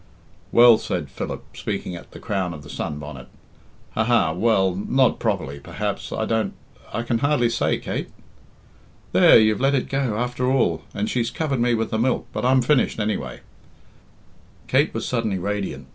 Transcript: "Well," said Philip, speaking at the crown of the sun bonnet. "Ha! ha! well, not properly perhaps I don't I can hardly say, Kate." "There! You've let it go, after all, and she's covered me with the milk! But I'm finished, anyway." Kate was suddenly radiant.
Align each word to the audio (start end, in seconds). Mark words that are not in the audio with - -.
"Well," 0.51 0.79
said 0.79 1.11
Philip, 1.11 1.43
speaking 1.55 1.95
at 1.95 2.09
the 2.09 2.17
crown 2.17 2.55
of 2.55 2.63
the 2.63 2.71
sun 2.71 2.97
bonnet. 2.97 3.27
"Ha! 3.91 4.03
ha! 4.03 4.33
well, 4.33 4.73
not 4.73 5.19
properly 5.19 5.59
perhaps 5.59 6.11
I 6.11 6.25
don't 6.25 6.53
I 6.91 7.03
can 7.03 7.19
hardly 7.19 7.51
say, 7.51 7.77
Kate." 7.77 8.09
"There! 9.11 9.37
You've 9.39 9.61
let 9.61 9.75
it 9.75 9.89
go, 9.89 10.17
after 10.17 10.47
all, 10.49 10.81
and 10.95 11.07
she's 11.07 11.29
covered 11.29 11.59
me 11.59 11.75
with 11.75 11.91
the 11.91 11.99
milk! 11.99 12.25
But 12.33 12.45
I'm 12.45 12.63
finished, 12.63 12.99
anyway." 12.99 13.41
Kate 14.65 14.91
was 14.91 15.07
suddenly 15.07 15.37
radiant. 15.37 15.85